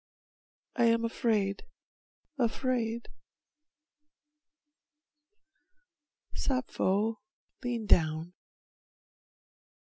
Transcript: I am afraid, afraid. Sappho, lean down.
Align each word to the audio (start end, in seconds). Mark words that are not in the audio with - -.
I 0.75 0.85
am 0.85 1.05
afraid, 1.05 1.61
afraid. 2.39 3.07
Sappho, 6.33 7.19
lean 7.63 7.85
down. 7.85 8.33